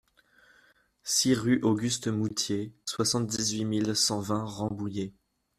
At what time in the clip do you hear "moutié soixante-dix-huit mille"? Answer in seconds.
2.07-3.95